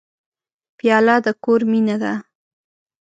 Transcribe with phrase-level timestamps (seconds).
[0.77, 2.13] پیاله د کور مینه ده.